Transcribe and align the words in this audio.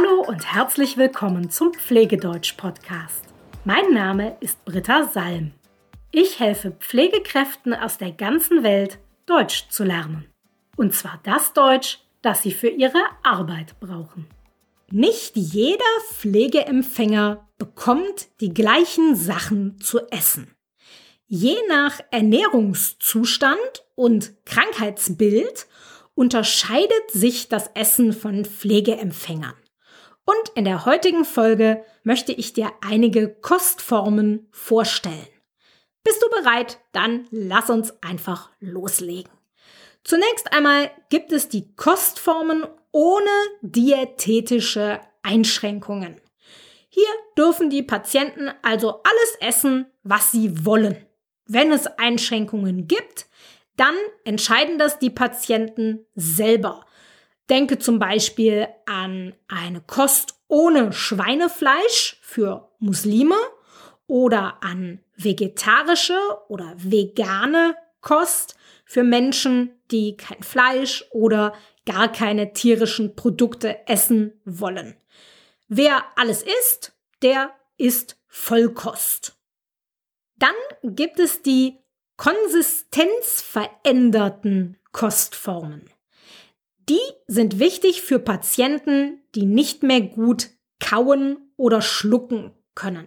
Hallo 0.00 0.22
und 0.22 0.54
herzlich 0.54 0.96
willkommen 0.96 1.50
zum 1.50 1.74
Pflegedeutsch-Podcast. 1.74 3.24
Mein 3.64 3.92
Name 3.92 4.36
ist 4.40 4.64
Britta 4.64 5.06
Salm. 5.12 5.52
Ich 6.10 6.40
helfe 6.40 6.70
Pflegekräften 6.70 7.74
aus 7.74 7.98
der 7.98 8.12
ganzen 8.12 8.62
Welt, 8.62 8.98
Deutsch 9.26 9.68
zu 9.68 9.84
lernen. 9.84 10.26
Und 10.76 10.94
zwar 10.94 11.20
das 11.24 11.52
Deutsch, 11.52 11.98
das 12.22 12.42
sie 12.42 12.52
für 12.52 12.68
ihre 12.68 13.02
Arbeit 13.22 13.78
brauchen. 13.80 14.26
Nicht 14.90 15.36
jeder 15.36 15.84
Pflegeempfänger 16.12 17.46
bekommt 17.58 18.28
die 18.40 18.54
gleichen 18.54 19.16
Sachen 19.16 19.80
zu 19.80 20.00
essen. 20.10 20.54
Je 21.26 21.56
nach 21.68 22.00
Ernährungszustand 22.10 23.84
und 23.96 24.32
Krankheitsbild 24.46 25.66
unterscheidet 26.14 27.10
sich 27.10 27.48
das 27.48 27.70
Essen 27.74 28.12
von 28.12 28.44
Pflegeempfängern. 28.46 29.54
Und 30.30 30.50
in 30.54 30.64
der 30.64 30.84
heutigen 30.86 31.24
Folge 31.24 31.84
möchte 32.04 32.30
ich 32.30 32.52
dir 32.52 32.70
einige 32.82 33.28
Kostformen 33.28 34.46
vorstellen. 34.52 35.26
Bist 36.04 36.22
du 36.22 36.30
bereit? 36.30 36.78
Dann 36.92 37.26
lass 37.32 37.68
uns 37.68 38.00
einfach 38.00 38.50
loslegen. 38.60 39.32
Zunächst 40.04 40.52
einmal 40.52 40.92
gibt 41.08 41.32
es 41.32 41.48
die 41.48 41.74
Kostformen 41.74 42.64
ohne 42.92 43.28
diätetische 43.60 45.00
Einschränkungen. 45.24 46.20
Hier 46.88 47.08
dürfen 47.36 47.68
die 47.68 47.82
Patienten 47.82 48.52
also 48.62 49.02
alles 49.02 49.36
essen, 49.40 49.86
was 50.04 50.30
sie 50.30 50.64
wollen. 50.64 51.06
Wenn 51.46 51.72
es 51.72 51.88
Einschränkungen 51.98 52.86
gibt, 52.86 53.26
dann 53.76 53.96
entscheiden 54.24 54.78
das 54.78 55.00
die 55.00 55.10
Patienten 55.10 56.06
selber. 56.14 56.86
Denke 57.50 57.78
zum 57.78 57.98
Beispiel 57.98 58.68
an 58.86 59.34
eine 59.48 59.80
Kost 59.80 60.36
ohne 60.46 60.92
Schweinefleisch 60.92 62.18
für 62.22 62.70
Muslime 62.78 63.34
oder 64.06 64.62
an 64.62 65.00
vegetarische 65.16 66.18
oder 66.48 66.72
vegane 66.76 67.74
Kost 68.00 68.56
für 68.84 69.02
Menschen, 69.02 69.72
die 69.90 70.16
kein 70.16 70.42
Fleisch 70.42 71.04
oder 71.10 71.52
gar 71.86 72.10
keine 72.10 72.52
tierischen 72.52 73.14
Produkte 73.16 73.88
essen 73.88 74.40
wollen. 74.44 74.96
Wer 75.68 76.04
alles 76.16 76.42
isst, 76.42 76.92
der 77.22 77.52
isst 77.76 78.16
Vollkost. 78.26 79.36
Dann 80.36 80.54
gibt 80.82 81.18
es 81.18 81.42
die 81.42 81.78
konsistenzveränderten 82.16 84.78
Kostformen. 84.92 85.90
Die 86.90 87.00
sind 87.28 87.58
wichtig 87.60 88.02
für 88.02 88.18
Patienten, 88.18 89.22
die 89.36 89.46
nicht 89.46 89.84
mehr 89.84 90.00
gut 90.00 90.48
kauen 90.80 91.52
oder 91.56 91.82
schlucken 91.82 92.50
können. 92.74 93.06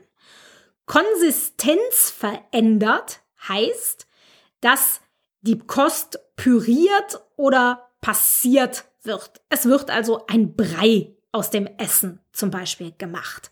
Konsistenzverändert 0.86 3.20
heißt, 3.46 4.08
dass 4.62 5.02
die 5.42 5.58
Kost 5.58 6.22
püriert 6.38 7.20
oder 7.36 7.90
passiert 8.00 8.86
wird. 9.04 9.42
Es 9.50 9.66
wird 9.66 9.92
also 9.92 10.26
ein 10.28 10.56
Brei 10.56 11.18
aus 11.34 11.50
dem 11.50 11.68
Essen 11.78 12.22
zum 12.32 12.52
Beispiel 12.52 12.94
gemacht. 12.98 13.52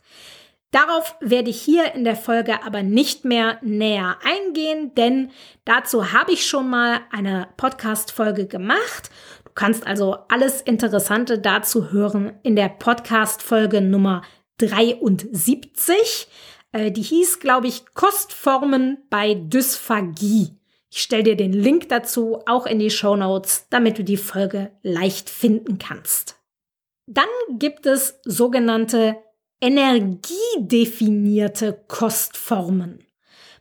Darauf 0.72 1.16
werde 1.20 1.50
ich 1.50 1.62
hier 1.62 1.94
in 1.94 2.06
der 2.06 2.16
Folge 2.16 2.64
aber 2.64 2.82
nicht 2.82 3.26
mehr 3.26 3.60
näher 3.62 4.18
eingehen, 4.24 4.96
denn 4.96 5.32
dazu 5.66 6.14
habe 6.14 6.32
ich 6.32 6.48
schon 6.48 6.70
mal 6.70 7.02
eine 7.12 7.50
Podcast-Folge 7.58 8.48
gemacht. 8.48 9.10
Du 9.52 9.56
kannst 9.56 9.86
also 9.86 10.16
alles 10.30 10.62
Interessante 10.62 11.38
dazu 11.38 11.92
hören 11.92 12.32
in 12.42 12.56
der 12.56 12.70
Podcast-Folge 12.70 13.82
Nummer 13.82 14.22
73. 14.60 16.30
Äh, 16.72 16.90
die 16.90 17.02
hieß, 17.02 17.42
glaube 17.42 17.68
ich, 17.68 17.84
Kostformen 17.94 19.00
bei 19.10 19.34
Dysphagie. 19.34 20.58
Ich 20.90 21.02
stelle 21.02 21.24
dir 21.24 21.36
den 21.36 21.52
Link 21.52 21.90
dazu 21.90 22.40
auch 22.46 22.66
in 22.66 22.80
die 22.80 22.90
Show 22.90 23.18
Notes, 23.18 23.68
damit 23.70 24.00
du 24.00 24.06
die 24.06 24.16
Folge 24.16 24.72
leicht 24.84 25.30
finden 25.30 25.80
kannst. 25.80 26.38
Dann 27.06 27.28
gibt 27.50 27.86
es 27.86 28.22
sogenannte 28.24 29.18
energiedefinierte 29.60 31.84
Kostformen. 31.90 33.06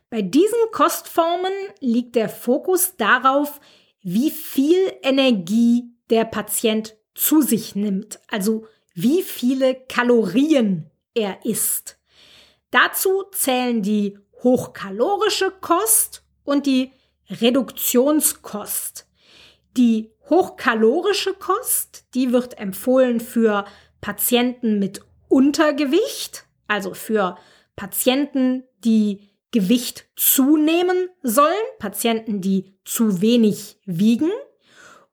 Bei 0.09 0.21
diesen 0.21 0.71
Kostformen 0.71 1.51
liegt 1.81 2.15
der 2.15 2.29
Fokus 2.29 2.95
darauf, 2.95 3.59
wie 4.01 4.31
viel 4.31 4.93
Energie 5.03 5.91
der 6.09 6.25
Patient 6.25 6.97
zu 7.13 7.41
sich 7.41 7.75
nimmt, 7.75 8.19
also 8.27 8.65
wie 8.93 9.23
viele 9.23 9.75
Kalorien 9.87 10.89
er 11.13 11.45
isst. 11.45 11.99
Dazu 12.71 13.23
zählen 13.31 13.81
die 13.81 14.17
hochkalorische 14.43 15.51
Kost 15.61 16.23
und 16.43 16.65
die 16.65 16.91
Reduktionskost. 17.29 19.07
Die 19.77 20.11
hochkalorische 20.29 21.33
Kost, 21.33 22.05
die 22.13 22.31
wird 22.33 22.57
empfohlen 22.57 23.19
für 23.19 23.65
Patienten 24.01 24.79
mit 24.79 25.01
Untergewicht, 25.27 26.45
also 26.67 26.93
für 26.93 27.37
Patienten, 27.75 28.63
die 28.83 29.30
Gewicht 29.51 30.05
zunehmen 30.15 31.09
sollen, 31.21 31.53
Patienten, 31.79 32.41
die 32.41 32.73
zu 32.85 33.21
wenig 33.21 33.77
wiegen. 33.85 34.31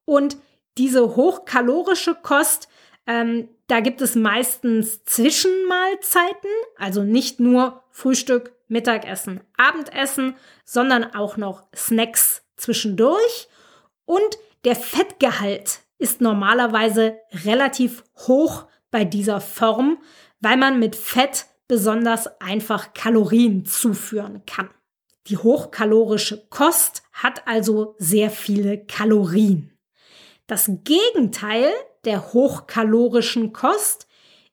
Und 0.05 0.37
diese 0.79 1.17
hochkalorische 1.17 2.15
Kost, 2.15 2.69
ähm, 3.07 3.49
da 3.67 3.81
gibt 3.81 4.01
es 4.01 4.15
meistens 4.15 5.05
Zwischenmahlzeiten, 5.05 6.51
also 6.77 7.03
nicht 7.03 7.41
nur 7.41 7.83
Frühstück, 7.91 8.55
Mittagessen, 8.69 9.41
Abendessen, 9.57 10.37
sondern 10.65 11.15
auch 11.15 11.37
noch 11.37 11.65
Snacks 11.75 12.43
zwischendurch. 12.57 13.49
Und 14.05 14.39
der 14.65 14.77
Fettgehalt 14.77 15.81
ist 15.99 16.21
normalerweise 16.21 17.19
relativ 17.45 18.05
hoch 18.27 18.67
bei 18.91 19.05
dieser 19.05 19.41
Form, 19.41 19.99
weil 20.41 20.57
man 20.57 20.79
mit 20.79 20.97
Fett 20.97 21.47
besonders 21.69 22.27
einfach 22.41 22.95
Kalorien 22.95 23.67
zuführen 23.67 24.43
kann. 24.47 24.71
Die 25.27 25.37
hochkalorische 25.37 26.47
Kost 26.49 27.03
hat 27.13 27.47
also 27.47 27.95
sehr 27.99 28.31
viele 28.31 28.87
Kalorien. 28.87 29.79
Das 30.47 30.71
Gegenteil 30.85 31.71
der 32.07 32.33
hochkalorischen 32.33 33.53
Kost 33.53 34.09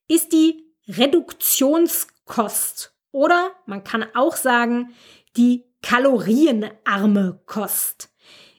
ist 0.09 0.33
die 0.33 0.65
Reduktionskost 0.87 2.93
oder 3.11 3.51
man 3.65 3.85
kann 3.85 4.05
auch 4.13 4.35
sagen 4.35 4.93
die 5.37 5.63
kalorienarme 5.81 7.39
Kost. 7.45 8.09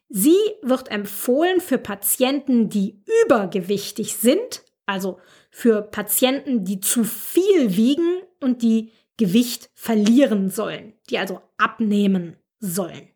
Sie 0.08 0.38
wird 0.62 0.90
empfohlen 0.90 1.60
für 1.60 1.78
Patienten, 1.78 2.70
die 2.70 3.02
übergewichtig 3.24 4.16
sind, 4.16 4.64
also 4.86 5.18
für 5.50 5.82
Patienten, 5.82 6.64
die 6.64 6.80
zu 6.80 7.04
viel 7.04 7.76
wiegen 7.76 8.22
und 8.40 8.62
die 8.62 8.92
Gewicht 9.16 9.70
verlieren 9.74 10.50
sollen, 10.50 10.92
die 11.08 11.18
also 11.18 11.40
abnehmen 11.56 12.36
sollen. 12.60 13.08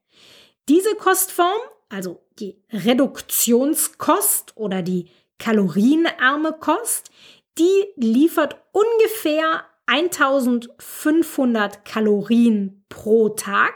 Diese 0.69 0.94
Kostform, 0.94 1.60
also 1.88 2.22
die 2.38 2.62
Reduktionskost 2.72 4.56
oder 4.56 4.82
die 4.82 5.10
kalorienarme 5.38 6.53
Kost, 6.53 7.10
die 7.58 7.86
liefert 7.97 8.56
ungefähr 8.72 9.64
1500 9.86 11.84
Kalorien 11.84 12.84
pro 12.88 13.31
Tag. 13.31 13.75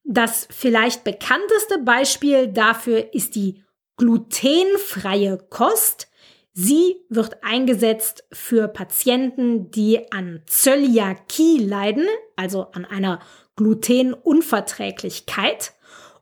Das 0.04 0.48
vielleicht 0.50 1.04
bekannteste 1.04 1.78
Beispiel 1.78 2.48
dafür 2.48 3.12
ist 3.12 3.34
die 3.34 3.62
glutenfreie 3.96 5.38
Kost. 5.50 6.08
Sie 6.58 6.96
wird 7.10 7.44
eingesetzt 7.44 8.24
für 8.32 8.66
Patienten, 8.66 9.70
die 9.70 10.10
an 10.10 10.40
Zöliakie 10.46 11.58
leiden, 11.58 12.06
also 12.34 12.68
an 12.72 12.86
einer 12.86 13.20
Glutenunverträglichkeit. 13.56 15.74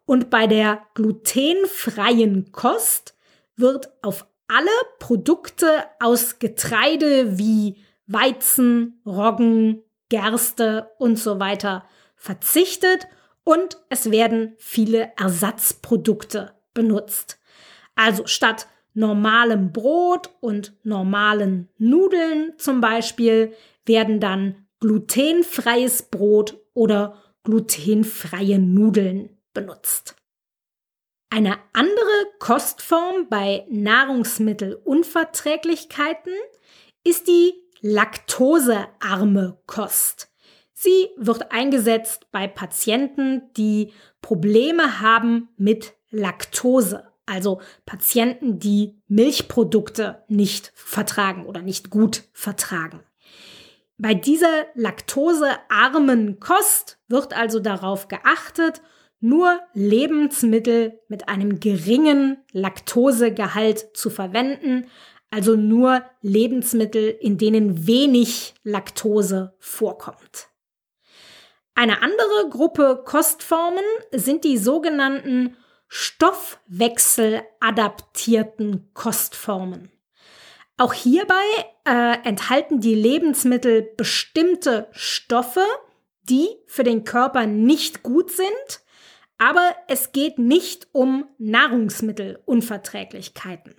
Und 0.07 0.31
bei 0.31 0.49
der 0.49 0.83
glutenfreien 0.95 2.51
Kost 2.51 3.15
wird 3.55 3.93
auf 4.03 4.27
alle 4.49 4.67
Produkte 4.99 5.85
aus 6.01 6.41
Getreide 6.41 7.39
wie 7.39 7.77
Weizen, 8.09 9.01
Roggen, 9.07 9.85
Gerste 10.09 10.91
und 10.99 11.17
so 11.17 11.39
weiter 11.39 11.87
verzichtet 12.17 13.07
und 13.45 13.81
es 13.89 14.11
werden 14.11 14.57
viele 14.59 15.13
Ersatzprodukte 15.17 16.57
benutzt. 16.73 17.39
Also 17.95 18.27
statt 18.27 18.67
normalem 18.95 19.73
Brot 19.73 20.31
und 20.41 20.73
normalen 20.85 21.69
Nudeln 21.79 22.55
zum 22.57 22.81
Beispiel 22.81 23.53
werden 23.85 24.21
dann 24.21 24.65
glutenfreies 24.81 26.05
Brot 26.05 26.59
oder 26.73 27.23
glutenfreie 27.43 28.59
Nudeln 28.59 29.37
benutzt. 29.53 30.17
Eine 31.31 31.59
andere 31.73 32.07
Kostform 32.39 33.29
bei 33.29 33.67
Nahrungsmittelunverträglichkeiten 33.69 36.33
ist 37.03 37.27
die 37.27 37.55
laktosearme 37.81 39.59
Kost. 39.67 40.31
Sie 40.73 41.09
wird 41.17 41.51
eingesetzt 41.51 42.29
bei 42.31 42.47
Patienten, 42.47 43.43
die 43.57 43.93
Probleme 44.21 45.01
haben 45.01 45.49
mit 45.57 45.95
Laktose, 46.11 47.14
also 47.27 47.61
Patienten, 47.87 48.59
die 48.59 49.01
Milchprodukte 49.09 50.25
nicht 50.29 50.73
vertragen 50.75 51.47
oder 51.47 51.63
nicht 51.63 51.91
gut 51.91 52.25
vertragen. 52.33 53.01
Bei 53.97 54.15
dieser 54.15 54.67
laktosearmen 54.75 56.41
Kost 56.41 56.99
wird 57.09 57.37
also 57.37 57.61
darauf 57.61 58.09
geachtet, 58.09 58.83
nur 59.21 59.61
Lebensmittel 59.73 61.01
mit 61.09 61.29
einem 61.29 61.61
geringen 61.61 62.39
Laktosegehalt 62.53 63.97
zu 63.97 64.11
verwenden, 64.11 64.87
also 65.31 65.57
nur 65.57 66.05
Lebensmittel, 66.21 67.09
in 67.09 67.39
denen 67.39 67.87
wenig 67.87 68.55
Laktose 68.65 69.55
vorkommt. 69.59 70.49
Eine 71.75 72.03
andere 72.03 72.51
Gruppe 72.51 73.03
Kostformen 73.05 73.85
sind 74.13 74.45
die 74.45 74.59
sogenannten 74.59 75.57
stoffwechseladaptierten 75.97 78.91
Kostformen. 78.95 79.93
Auch 80.77 80.93
hierbei 80.93 81.45
äh, 81.87 82.17
enthalten 82.25 82.81
die 82.81 82.97
Lebensmittel 82.97 83.83
bestimmte 83.97 84.89
Stoffe, 84.91 85.65
die 86.25 86.49
für 86.67 86.83
den 86.83 87.05
Körper 87.05 87.47
nicht 87.47 88.03
gut 88.03 88.33
sind, 88.33 88.81
aber 89.39 89.73
es 89.87 90.11
geht 90.11 90.37
nicht 90.37 90.89
um 90.91 91.29
Nahrungsmittelunverträglichkeiten. 91.39 93.77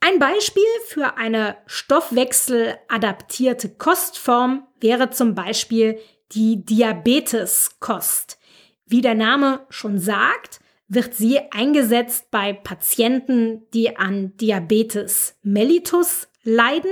Ein 0.00 0.18
Beispiel 0.18 0.64
für 0.86 1.16
eine 1.16 1.56
stoffwechseladaptierte 1.64 3.70
Kostform 3.70 4.66
wäre 4.80 5.08
zum 5.08 5.34
Beispiel 5.34 5.98
die 6.32 6.62
Diabeteskost. 6.62 8.38
Wie 8.84 9.00
der 9.00 9.14
Name 9.14 9.64
schon 9.70 9.98
sagt, 9.98 10.59
wird 10.90 11.14
sie 11.14 11.38
eingesetzt 11.52 12.32
bei 12.32 12.52
Patienten, 12.52 13.62
die 13.72 13.96
an 13.96 14.36
Diabetes 14.36 15.36
mellitus 15.42 16.28
leiden. 16.42 16.90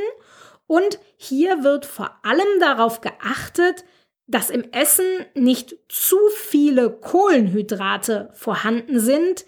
Und 0.69 1.01
hier 1.17 1.65
wird 1.65 1.85
vor 1.85 2.17
allem 2.23 2.61
darauf 2.61 3.01
geachtet, 3.01 3.85
dass 4.29 4.51
im 4.51 4.71
Essen 4.71 5.05
nicht 5.35 5.77
zu 5.89 6.17
viele 6.37 6.91
Kohlenhydrate 6.91 8.31
vorhanden 8.35 9.01
sind, 9.01 9.45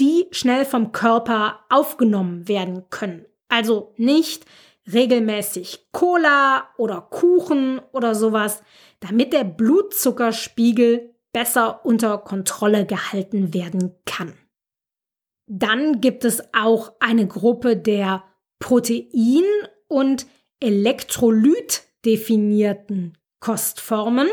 die 0.00 0.26
schnell 0.32 0.66
vom 0.66 0.92
Körper 0.92 1.60
aufgenommen 1.70 2.46
werden 2.46 2.90
können. 2.90 3.24
Also 3.48 3.94
nicht 3.96 4.44
regelmäßig 4.92 5.86
Cola 5.92 6.68
oder 6.76 7.00
Kuchen 7.00 7.80
oder 7.92 8.14
sowas, 8.14 8.62
damit 9.00 9.32
der 9.32 9.44
Blutzuckerspiegel 9.44 11.13
besser 11.34 11.84
unter 11.84 12.16
Kontrolle 12.16 12.86
gehalten 12.86 13.52
werden 13.52 13.94
kann. 14.06 14.32
Dann 15.46 16.00
gibt 16.00 16.24
es 16.24 16.42
auch 16.54 16.92
eine 17.00 17.26
Gruppe 17.26 17.76
der 17.76 18.24
Protein- 18.58 19.44
und 19.88 20.26
Elektrolyt 20.60 21.82
definierten 22.06 23.18
Kostformen. 23.40 24.28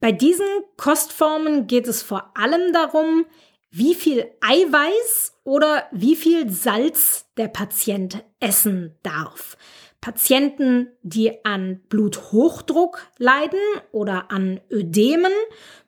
Bei 0.00 0.10
diesen 0.10 0.48
Kostformen 0.76 1.68
geht 1.68 1.86
es 1.86 2.02
vor 2.02 2.32
allem 2.36 2.72
darum, 2.72 3.24
wie 3.70 3.94
viel 3.94 4.28
Eiweiß 4.40 5.34
oder 5.44 5.86
wie 5.92 6.16
viel 6.16 6.50
Salz 6.50 7.26
der 7.36 7.48
Patient 7.48 8.24
essen 8.40 8.98
darf. 9.04 9.56
Patienten, 10.02 10.88
die 11.02 11.42
an 11.44 11.80
Bluthochdruck 11.88 13.06
leiden 13.18 13.60
oder 13.92 14.32
an 14.32 14.60
Ödemen, 14.70 15.32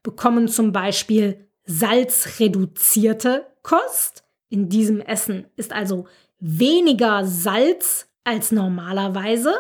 bekommen 0.05 0.47
zum 0.49 0.71
Beispiel 0.73 1.49
salzreduzierte 1.67 3.47
Kost. 3.63 4.25
In 4.49 4.69
diesem 4.69 5.01
Essen 5.01 5.47
ist 5.57 5.73
also 5.73 6.07
weniger 6.39 7.27
Salz 7.27 8.09
als 8.23 8.53
normalerweise. 8.53 9.53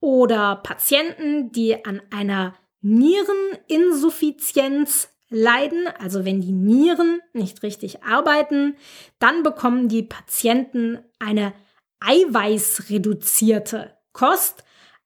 Oder 0.00 0.56
Patienten, 0.56 1.52
die 1.52 1.84
an 1.84 2.02
einer 2.10 2.54
Niereninsuffizienz 2.80 5.10
leiden, 5.30 5.86
also 6.00 6.24
wenn 6.24 6.40
die 6.40 6.50
Nieren 6.52 7.20
nicht 7.32 7.62
richtig 7.62 8.02
arbeiten, 8.02 8.74
dann 9.20 9.44
bekommen 9.44 9.88
die 9.88 10.02
Patienten 10.02 10.98
eine 11.20 11.52
eiweißreduzierte 12.00 13.96
Kost, 14.12 14.64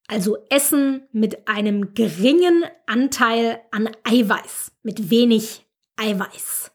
also 0.08 0.38
Essen 0.50 1.06
mit 1.12 1.46
einem 1.48 1.94
geringen 1.94 2.64
Anteil 2.86 3.60
an 3.70 3.88
Eiweiß, 4.04 4.72
mit 4.82 5.08
wenig 5.10 5.64
Eiweiß. 5.96 6.70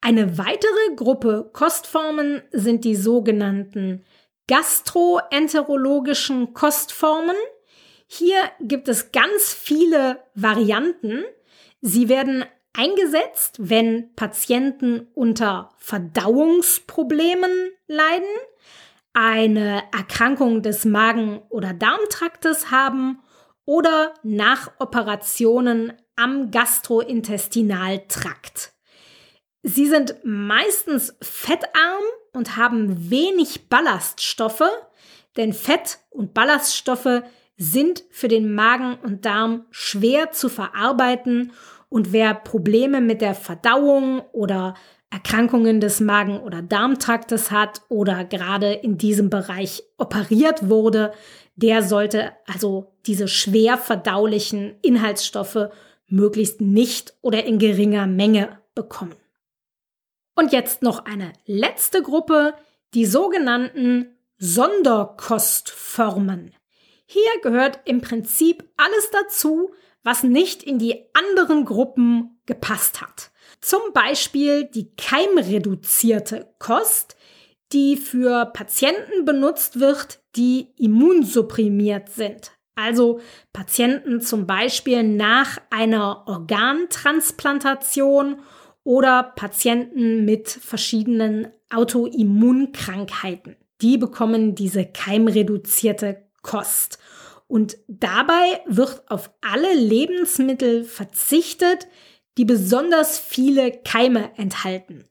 Eine 0.00 0.36
weitere 0.36 0.96
Gruppe 0.96 1.48
Kostformen 1.52 2.42
sind 2.52 2.84
die 2.84 2.96
sogenannten 2.96 4.04
gastroenterologischen 4.48 6.52
Kostformen. 6.52 7.36
Hier 8.06 8.50
gibt 8.60 8.88
es 8.88 9.12
ganz 9.12 9.54
viele 9.54 10.18
Varianten. 10.34 11.24
Sie 11.80 12.10
werden 12.10 12.44
eingesetzt, 12.74 13.56
wenn 13.58 14.14
Patienten 14.14 15.08
unter 15.14 15.70
Verdauungsproblemen 15.78 17.70
leiden, 17.86 18.28
eine 19.14 19.82
Erkrankung 19.92 20.62
des 20.62 20.84
Magen- 20.84 21.40
oder 21.48 21.72
Darmtraktes 21.72 22.70
haben 22.70 23.20
oder 23.64 24.12
nach 24.22 24.70
Operationen 24.78 25.94
am 26.16 26.50
Gastrointestinaltrakt. 26.50 28.74
Sie 29.62 29.86
sind 29.86 30.16
meistens 30.24 31.16
fettarm 31.22 32.02
und 32.32 32.56
haben 32.56 33.10
wenig 33.10 33.70
Ballaststoffe, 33.70 34.68
denn 35.36 35.54
Fett 35.54 36.00
und 36.10 36.34
Ballaststoffe 36.34 37.22
sind 37.56 38.04
für 38.10 38.28
den 38.28 38.54
Magen 38.54 38.98
und 39.02 39.24
Darm 39.24 39.64
schwer 39.70 40.32
zu 40.32 40.50
verarbeiten 40.50 41.52
und 41.88 42.12
wer 42.12 42.34
Probleme 42.34 43.00
mit 43.00 43.20
der 43.20 43.34
Verdauung 43.34 44.20
oder 44.32 44.74
Erkrankungen 45.14 45.80
des 45.80 46.00
Magen- 46.00 46.40
oder 46.40 46.60
Darmtraktes 46.60 47.52
hat 47.52 47.82
oder 47.88 48.24
gerade 48.24 48.72
in 48.72 48.98
diesem 48.98 49.30
Bereich 49.30 49.84
operiert 49.96 50.68
wurde, 50.68 51.12
der 51.54 51.84
sollte 51.84 52.32
also 52.46 52.96
diese 53.06 53.28
schwer 53.28 53.78
verdaulichen 53.78 54.74
Inhaltsstoffe 54.82 55.68
möglichst 56.08 56.60
nicht 56.60 57.14
oder 57.20 57.44
in 57.44 57.60
geringer 57.60 58.08
Menge 58.08 58.58
bekommen. 58.74 59.14
Und 60.34 60.50
jetzt 60.50 60.82
noch 60.82 61.04
eine 61.04 61.32
letzte 61.46 62.02
Gruppe, 62.02 62.54
die 62.94 63.06
sogenannten 63.06 64.16
Sonderkostformen. 64.38 66.56
Hier 67.06 67.30
gehört 67.40 67.78
im 67.84 68.00
Prinzip 68.00 68.64
alles 68.76 69.12
dazu, 69.12 69.72
was 70.02 70.24
nicht 70.24 70.64
in 70.64 70.80
die 70.80 71.04
anderen 71.12 71.64
Gruppen 71.64 72.40
gepasst 72.46 73.00
hat. 73.00 73.30
Zum 73.64 73.80
Beispiel 73.94 74.64
die 74.64 74.94
keimreduzierte 74.94 76.52
Kost, 76.58 77.16
die 77.72 77.96
für 77.96 78.44
Patienten 78.44 79.24
benutzt 79.24 79.80
wird, 79.80 80.20
die 80.36 80.68
immunsupprimiert 80.76 82.10
sind. 82.10 82.52
Also 82.74 83.20
Patienten 83.54 84.20
zum 84.20 84.46
Beispiel 84.46 85.02
nach 85.02 85.56
einer 85.70 86.24
Organtransplantation 86.26 88.42
oder 88.82 89.22
Patienten 89.22 90.26
mit 90.26 90.50
verschiedenen 90.50 91.48
Autoimmunkrankheiten. 91.70 93.56
Die 93.80 93.96
bekommen 93.96 94.54
diese 94.54 94.84
keimreduzierte 94.84 96.26
Kost. 96.42 96.98
Und 97.46 97.78
dabei 97.88 98.60
wird 98.66 99.10
auf 99.10 99.30
alle 99.40 99.72
Lebensmittel 99.74 100.84
verzichtet, 100.84 101.88
die 102.36 102.44
besonders 102.44 103.18
viele 103.18 103.72
Keime 103.82 104.36
enthalten. 104.36 105.08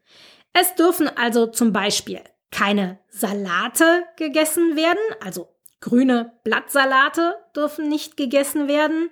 Es 0.53 0.75
dürfen 0.75 1.08
also 1.08 1.48
zum 1.48 1.74
Beispiel 1.74 2.22
keine 2.51 3.00
Salate 3.10 4.03
gegessen 4.15 4.75
werden, 4.75 5.00
also 5.22 5.50
grüne 5.82 6.34
Blattsalate 6.44 7.36
dürfen 7.56 7.89
nicht 7.89 8.15
gegessen 8.15 8.68
werden, 8.68 9.10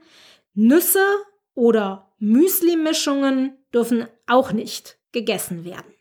Nüsse 0.53 1.05
oder 1.55 2.13
Müsli-Mischungen 2.19 3.57
dürfen 3.73 4.07
auch 4.27 4.51
nicht 4.51 4.99
gegessen 5.11 5.65
werden. 5.65 5.93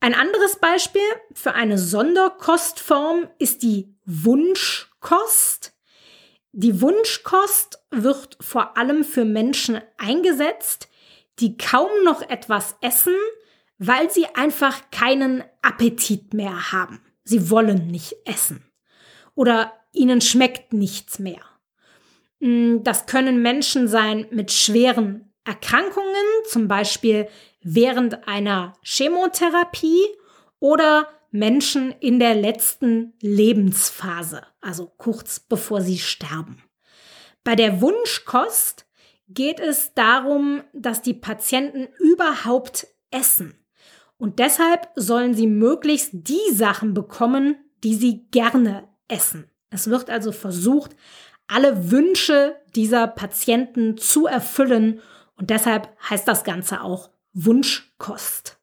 Ein 0.00 0.14
anderes 0.14 0.56
Beispiel 0.56 1.02
für 1.34 1.54
eine 1.54 1.76
Sonderkostform 1.76 3.28
ist 3.38 3.62
die 3.62 3.94
Wunschkost. 4.04 5.74
Die 6.52 6.80
Wunschkost 6.80 7.78
wird 7.90 8.36
vor 8.40 8.76
allem 8.76 9.04
für 9.04 9.24
Menschen 9.24 9.80
eingesetzt, 9.98 10.88
die 11.38 11.56
kaum 11.56 11.90
noch 12.04 12.22
etwas 12.22 12.76
essen, 12.80 13.14
weil 13.78 14.10
sie 14.10 14.26
einfach 14.34 14.90
keinen 14.90 15.44
Appetit 15.62 16.34
mehr 16.34 16.72
haben. 16.72 17.00
Sie 17.22 17.50
wollen 17.50 17.88
nicht 17.88 18.16
essen. 18.24 18.64
Oder 19.34 19.72
ihnen 19.92 20.20
schmeckt 20.20 20.72
nichts 20.72 21.18
mehr. 21.18 21.40
Mm, 22.40 22.82
das 22.82 23.06
können 23.06 23.42
Menschen 23.42 23.86
sein 23.86 24.26
mit 24.30 24.50
schweren 24.50 25.32
Erkrankungen, 25.44 26.26
zum 26.48 26.66
Beispiel 26.66 27.28
während 27.62 28.26
einer 28.26 28.74
Chemotherapie 28.82 30.04
oder 30.60 31.08
Menschen 31.30 31.92
in 32.00 32.18
der 32.18 32.34
letzten 32.34 33.12
Lebensphase, 33.20 34.42
also 34.60 34.86
kurz 34.96 35.40
bevor 35.40 35.80
sie 35.80 35.98
sterben. 35.98 36.62
Bei 37.44 37.54
der 37.54 37.80
Wunschkost 37.80 38.86
geht 39.28 39.60
es 39.60 39.94
darum, 39.94 40.62
dass 40.72 41.02
die 41.02 41.14
Patienten 41.14 41.88
überhaupt 41.98 42.86
essen. 43.10 43.54
Und 44.16 44.38
deshalb 44.38 44.88
sollen 44.96 45.34
sie 45.34 45.46
möglichst 45.46 46.10
die 46.12 46.52
Sachen 46.52 46.94
bekommen, 46.94 47.56
die 47.84 47.94
sie 47.94 48.26
gerne 48.30 48.88
essen. 49.06 49.50
Es 49.70 49.88
wird 49.88 50.10
also 50.10 50.32
versucht, 50.32 50.96
alle 51.46 51.90
Wünsche 51.90 52.56
dieser 52.74 53.06
Patienten 53.06 53.96
zu 53.96 54.26
erfüllen 54.26 55.00
und 55.36 55.50
deshalb 55.50 55.88
heißt 56.10 56.26
das 56.26 56.44
Ganze 56.44 56.82
auch 56.82 57.10
Wunschkost. 57.32 58.58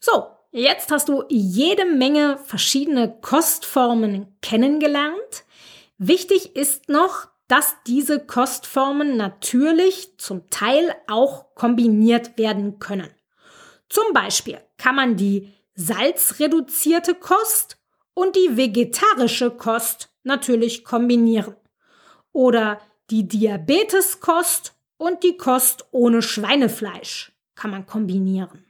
So, 0.00 0.26
jetzt 0.52 0.90
hast 0.90 1.08
du 1.08 1.24
jede 1.28 1.84
Menge 1.84 2.38
verschiedene 2.38 3.18
Kostformen 3.20 4.36
kennengelernt. 4.42 5.44
Wichtig 5.98 6.54
ist 6.56 6.88
noch, 6.88 7.28
dass 7.48 7.76
diese 7.86 8.24
Kostformen 8.24 9.16
natürlich 9.16 10.16
zum 10.18 10.48
Teil 10.48 10.94
auch 11.08 11.54
kombiniert 11.54 12.38
werden 12.38 12.78
können. 12.78 13.10
Zum 13.88 14.12
Beispiel 14.14 14.58
kann 14.78 14.94
man 14.94 15.16
die 15.16 15.52
salzreduzierte 15.74 17.14
Kost 17.14 17.76
und 18.14 18.36
die 18.36 18.56
vegetarische 18.56 19.50
Kost 19.50 20.10
natürlich 20.22 20.84
kombinieren. 20.84 21.56
Oder 22.32 22.80
die 23.10 23.28
Diabeteskost 23.28 24.74
und 24.96 25.22
die 25.22 25.36
Kost 25.36 25.86
ohne 25.90 26.22
Schweinefleisch 26.22 27.32
kann 27.54 27.70
man 27.70 27.86
kombinieren. 27.86 28.64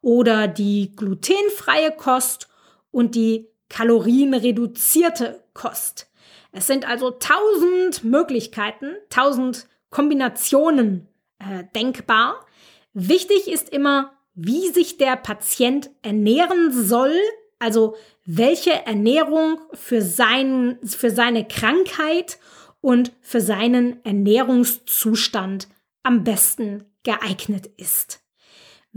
Oder 0.00 0.48
die 0.48 0.92
glutenfreie 0.94 1.92
Kost 1.92 2.48
und 2.90 3.14
die 3.14 3.48
kalorienreduzierte 3.68 5.42
Kost. 5.54 6.10
Es 6.52 6.66
sind 6.66 6.88
also 6.88 7.10
tausend 7.10 8.04
Möglichkeiten, 8.04 8.96
tausend 9.10 9.68
Kombinationen 9.90 11.08
äh, 11.38 11.64
denkbar. 11.74 12.46
Wichtig 12.94 13.48
ist 13.48 13.68
immer, 13.68 14.12
wie 14.34 14.68
sich 14.68 14.96
der 14.96 15.16
Patient 15.16 15.90
ernähren 16.02 16.72
soll, 16.72 17.14
also 17.58 17.96
welche 18.24 18.86
Ernährung 18.86 19.60
für, 19.72 20.02
sein, 20.02 20.78
für 20.84 21.10
seine 21.10 21.46
Krankheit 21.46 22.38
und 22.80 23.12
für 23.20 23.40
seinen 23.40 24.04
Ernährungszustand 24.04 25.68
am 26.02 26.24
besten 26.24 26.84
geeignet 27.02 27.66
ist. 27.76 28.20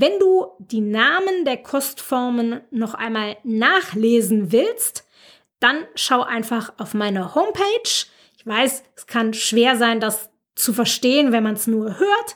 Wenn 0.01 0.17
du 0.17 0.48
die 0.58 0.81
Namen 0.81 1.46
der 1.46 1.58
Kostformen 1.58 2.62
noch 2.72 2.96
einmal 2.96 3.38
nachlesen 3.43 4.51
willst, 4.51 5.08
dann 5.60 5.86
schau 5.93 6.24
einfach 6.24 6.74
auf 6.79 6.96
meine 6.96 7.36
Homepage. 7.36 8.08
Ich 8.36 8.43
weiß, 8.43 8.81
es 8.96 9.05
kann 9.05 9.36
schwer 9.36 9.77
sein, 9.77 10.00
das 10.00 10.31
zu 10.55 10.74
verstehen, 10.74 11.31
wenn 11.31 11.43
man 11.43 11.53
es 11.53 11.67
nur 11.67 12.00
hört. 12.00 12.36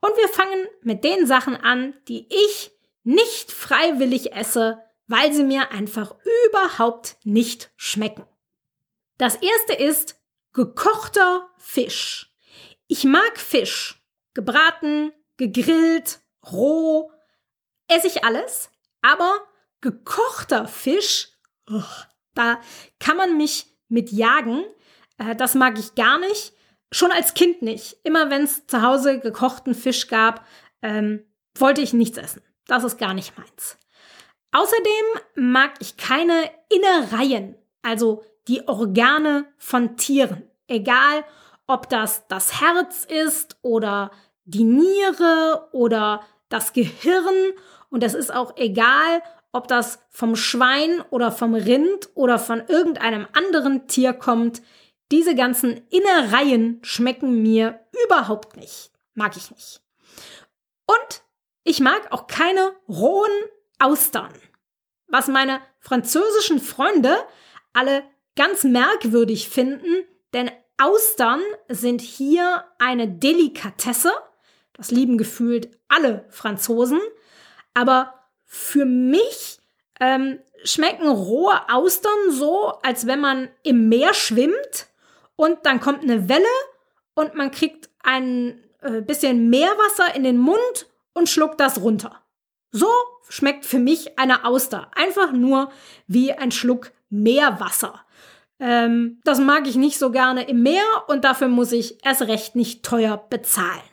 Und 0.00 0.16
wir 0.16 0.28
fangen 0.28 0.68
mit 0.82 1.02
den 1.02 1.26
Sachen 1.26 1.56
an, 1.56 1.94
die 2.06 2.28
ich 2.28 2.70
nicht 3.02 3.50
freiwillig 3.50 4.32
esse, 4.32 4.78
weil 5.08 5.32
sie 5.32 5.42
mir 5.42 5.72
einfach 5.72 6.14
überhaupt 6.46 7.16
nicht 7.24 7.72
schmecken. 7.74 8.22
Das 9.18 9.34
erste 9.34 9.72
ist 9.82 10.14
gekochter 10.52 11.50
Fisch. 11.58 12.32
Ich 12.86 13.02
mag 13.02 13.36
Fisch. 13.36 14.00
Gebraten, 14.32 15.10
gegrillt, 15.38 16.21
roh, 16.50 17.10
esse 17.88 18.06
ich 18.06 18.24
alles, 18.24 18.70
aber 19.02 19.40
gekochter 19.80 20.66
Fisch, 20.66 21.28
oh, 21.70 21.82
da 22.34 22.60
kann 22.98 23.16
man 23.16 23.36
mich 23.36 23.66
mit 23.88 24.10
jagen. 24.10 24.64
Äh, 25.18 25.36
das 25.36 25.54
mag 25.54 25.78
ich 25.78 25.94
gar 25.94 26.18
nicht. 26.18 26.54
Schon 26.90 27.12
als 27.12 27.34
Kind 27.34 27.62
nicht. 27.62 27.98
Immer 28.04 28.30
wenn 28.30 28.44
es 28.44 28.66
zu 28.66 28.82
Hause 28.82 29.18
gekochten 29.18 29.74
Fisch 29.74 30.08
gab, 30.08 30.46
ähm, 30.82 31.24
wollte 31.54 31.80
ich 31.80 31.92
nichts 31.92 32.18
essen. 32.18 32.42
Das 32.66 32.84
ist 32.84 32.98
gar 32.98 33.14
nicht 33.14 33.36
meins. 33.36 33.78
Außerdem 34.52 35.22
mag 35.34 35.74
ich 35.80 35.96
keine 35.96 36.50
Innereien, 36.68 37.56
also 37.80 38.24
die 38.48 38.68
Organe 38.68 39.46
von 39.56 39.96
Tieren. 39.96 40.48
Egal, 40.66 41.24
ob 41.66 41.88
das 41.88 42.26
das 42.28 42.60
Herz 42.60 43.04
ist 43.04 43.56
oder 43.62 44.10
die 44.44 44.64
Niere 44.64 45.68
oder 45.72 46.22
das 46.48 46.72
Gehirn. 46.72 47.52
Und 47.90 48.02
es 48.02 48.14
ist 48.14 48.32
auch 48.32 48.56
egal, 48.56 49.22
ob 49.52 49.68
das 49.68 50.00
vom 50.10 50.34
Schwein 50.34 51.02
oder 51.10 51.30
vom 51.30 51.54
Rind 51.54 52.08
oder 52.14 52.38
von 52.38 52.62
irgendeinem 52.68 53.26
anderen 53.32 53.86
Tier 53.86 54.12
kommt. 54.12 54.62
Diese 55.10 55.34
ganzen 55.34 55.86
Innereien 55.90 56.80
schmecken 56.82 57.42
mir 57.42 57.80
überhaupt 58.04 58.56
nicht. 58.56 58.92
Mag 59.14 59.36
ich 59.36 59.50
nicht. 59.50 59.82
Und 60.86 61.22
ich 61.64 61.80
mag 61.80 62.10
auch 62.10 62.26
keine 62.26 62.72
rohen 62.88 63.30
Austern. 63.78 64.32
Was 65.06 65.28
meine 65.28 65.60
französischen 65.80 66.58
Freunde 66.58 67.16
alle 67.74 68.02
ganz 68.36 68.64
merkwürdig 68.64 69.48
finden, 69.48 70.04
denn 70.32 70.50
Austern 70.78 71.40
sind 71.68 72.00
hier 72.00 72.64
eine 72.78 73.06
Delikatesse. 73.06 74.12
Das 74.82 74.90
lieben 74.90 75.16
gefühlt 75.16 75.70
alle 75.86 76.24
Franzosen. 76.28 76.98
Aber 77.72 78.14
für 78.44 78.84
mich 78.84 79.60
ähm, 80.00 80.40
schmecken 80.64 81.06
rohe 81.06 81.54
Austern 81.70 82.30
so, 82.30 82.72
als 82.82 83.06
wenn 83.06 83.20
man 83.20 83.48
im 83.62 83.88
Meer 83.88 84.12
schwimmt 84.12 84.88
und 85.36 85.58
dann 85.62 85.78
kommt 85.78 86.02
eine 86.02 86.28
Welle 86.28 86.42
und 87.14 87.36
man 87.36 87.52
kriegt 87.52 87.90
ein 88.02 88.60
äh, 88.80 89.02
bisschen 89.02 89.50
Meerwasser 89.50 90.16
in 90.16 90.24
den 90.24 90.38
Mund 90.38 90.88
und 91.12 91.28
schluckt 91.28 91.60
das 91.60 91.80
runter. 91.80 92.20
So 92.72 92.90
schmeckt 93.28 93.64
für 93.64 93.78
mich 93.78 94.18
eine 94.18 94.44
Auster. 94.44 94.90
Einfach 94.96 95.30
nur 95.30 95.70
wie 96.08 96.32
ein 96.32 96.50
Schluck 96.50 96.90
Meerwasser. 97.08 98.04
Ähm, 98.58 99.20
das 99.22 99.38
mag 99.38 99.68
ich 99.68 99.76
nicht 99.76 100.00
so 100.00 100.10
gerne 100.10 100.48
im 100.48 100.64
Meer 100.64 100.82
und 101.06 101.22
dafür 101.22 101.46
muss 101.46 101.70
ich 101.70 102.04
erst 102.04 102.22
recht 102.22 102.56
nicht 102.56 102.84
teuer 102.84 103.16
bezahlen. 103.30 103.91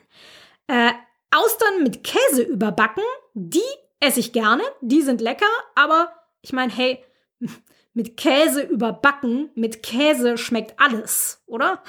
Äh, 0.70 0.92
Austern 1.32 1.82
mit 1.82 2.04
Käse 2.04 2.44
überbacken, 2.44 3.04
die 3.34 3.60
esse 4.00 4.20
ich 4.20 4.34
gerne, 4.34 4.62
die 4.82 5.02
sind 5.02 5.20
lecker, 5.20 5.50
aber 5.74 6.12
ich 6.42 6.54
meine, 6.54 6.72
hey, 6.72 7.04
mit 7.94 8.18
Käse 8.18 8.62
überbacken, 8.62 9.50
mit 9.56 9.82
Käse 9.82 10.38
schmeckt 10.38 10.80
alles, 10.80 11.42
oder? 11.48 11.82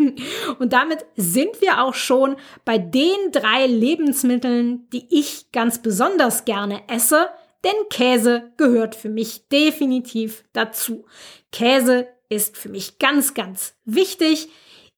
Und 0.58 0.74
damit 0.74 1.06
sind 1.16 1.62
wir 1.62 1.82
auch 1.82 1.94
schon 1.94 2.36
bei 2.66 2.76
den 2.76 3.32
drei 3.32 3.66
Lebensmitteln, 3.66 4.86
die 4.90 5.06
ich 5.08 5.50
ganz 5.50 5.80
besonders 5.80 6.44
gerne 6.44 6.82
esse, 6.88 7.30
denn 7.64 7.88
Käse 7.88 8.52
gehört 8.58 8.94
für 8.94 9.08
mich 9.08 9.48
definitiv 9.48 10.44
dazu. 10.52 11.06
Käse 11.52 12.06
ist 12.28 12.58
für 12.58 12.68
mich 12.68 12.98
ganz, 12.98 13.32
ganz 13.32 13.74
wichtig. 13.86 14.50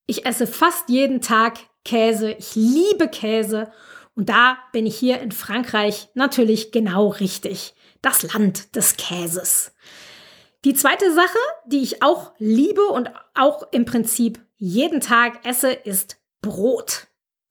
Ich 0.07 0.27
esse 0.27 0.49
fast 0.49 0.89
jeden 0.89 1.21
Tag 1.21 1.61
Käse. 1.89 2.33
Ich 2.33 2.55
liebe 2.55 3.09
Käse. 3.09 3.71
Und 4.15 4.29
da 4.29 4.59
bin 4.73 4.85
ich 4.85 4.97
hier 4.97 5.21
in 5.21 5.33
Frankreich 5.33 6.09
natürlich 6.13 6.71
genau 6.71 7.09
richtig. 7.09 7.75
Das 8.03 8.23
Land 8.35 8.77
des 8.77 8.97
Käses. 8.97 9.73
Die 10.65 10.75
zweite 10.75 11.13
Sache, 11.15 11.39
die 11.67 11.83
ich 11.83 12.03
auch 12.03 12.33
liebe 12.39 12.83
und 12.83 13.11
auch 13.35 13.67
im 13.73 13.87
Prinzip 13.87 14.39
jeden 14.57 15.01
Tag 15.01 15.47
esse, 15.47 15.73
ist 15.73 16.19
Brot. 16.43 17.07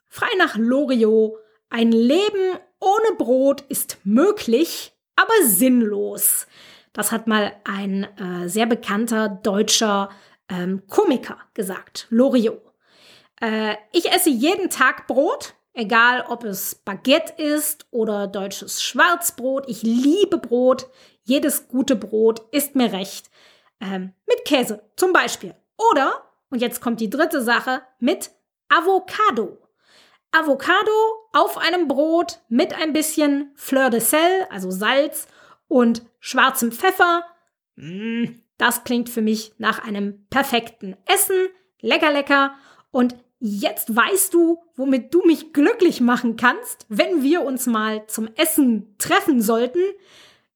Frei 0.07 0.27
nach 0.37 0.55
Loriot. 0.55 1.33
Ein 1.69 1.91
Leben 1.91 2.59
ohne 2.79 3.15
Brot 3.17 3.61
ist 3.69 3.97
möglich, 4.03 4.93
aber 5.15 5.33
sinnlos. 5.45 6.45
Das 6.93 7.11
hat 7.11 7.25
mal 7.25 7.53
ein 7.63 8.03
äh, 8.17 8.47
sehr 8.47 8.67
bekannter 8.67 9.29
deutscher 9.29 10.09
ähm, 10.47 10.83
Komiker 10.87 11.37
gesagt, 11.55 12.05
Loriot. 12.09 12.66
Äh, 13.41 13.75
ich 13.91 14.11
esse 14.11 14.29
jeden 14.29 14.69
Tag 14.69 15.07
Brot, 15.07 15.55
egal 15.73 16.25
ob 16.27 16.43
es 16.43 16.75
Baguette 16.75 17.41
ist 17.41 17.87
oder 17.91 18.27
deutsches 18.27 18.81
Schwarzbrot. 18.81 19.65
Ich 19.67 19.83
liebe 19.83 20.37
Brot. 20.37 20.89
Jedes 21.23 21.67
gute 21.67 21.95
Brot 21.95 22.41
ist 22.51 22.75
mir 22.75 22.91
recht. 22.91 23.29
Ähm, 23.79 24.13
mit 24.25 24.45
Käse 24.45 24.81
zum 24.95 25.13
Beispiel. 25.13 25.55
Oder, 25.91 26.23
und 26.49 26.61
jetzt 26.61 26.81
kommt 26.81 26.99
die 26.99 27.09
dritte 27.09 27.41
Sache, 27.41 27.81
mit 27.99 28.31
Avocado. 28.69 29.57
Avocado 30.31 30.91
auf 31.33 31.57
einem 31.57 31.87
Brot 31.87 32.39
mit 32.49 32.73
ein 32.73 32.93
bisschen 32.93 33.51
Fleur 33.55 33.89
de 33.89 33.99
Sel, 33.99 34.47
also 34.49 34.71
Salz 34.71 35.27
und 35.67 36.03
schwarzem 36.19 36.71
Pfeffer. 36.71 37.23
Mm, 37.75 38.39
das 38.57 38.83
klingt 38.83 39.09
für 39.09 39.21
mich 39.21 39.53
nach 39.57 39.83
einem 39.83 40.25
perfekten 40.29 40.97
Essen. 41.05 41.47
Lecker, 41.79 42.11
lecker. 42.11 42.55
Und 42.91 43.15
jetzt 43.39 43.95
weißt 43.95 44.33
du, 44.33 44.63
womit 44.75 45.13
du 45.13 45.21
mich 45.25 45.53
glücklich 45.53 46.01
machen 46.01 46.37
kannst, 46.37 46.85
wenn 46.89 47.23
wir 47.23 47.43
uns 47.43 47.65
mal 47.67 48.05
zum 48.07 48.29
Essen 48.35 48.95
treffen 48.97 49.41
sollten. 49.41 49.81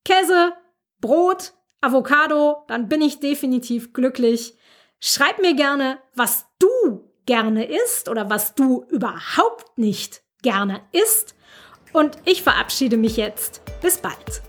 Käse, 0.03 0.53
Brot, 0.99 1.53
Avocado, 1.81 2.63
dann 2.67 2.87
bin 2.87 3.01
ich 3.01 3.19
definitiv 3.19 3.93
glücklich. 3.93 4.55
Schreib 4.99 5.39
mir 5.39 5.55
gerne, 5.55 5.99
was 6.15 6.45
du 6.59 7.11
gerne 7.25 7.65
isst 7.65 8.09
oder 8.09 8.29
was 8.29 8.55
du 8.55 8.85
überhaupt 8.89 9.77
nicht 9.77 10.21
gerne 10.41 10.81
isst. 10.91 11.35
Und 11.93 12.17
ich 12.25 12.43
verabschiede 12.43 12.97
mich 12.97 13.17
jetzt. 13.17 13.61
Bis 13.81 13.97
bald. 13.97 14.41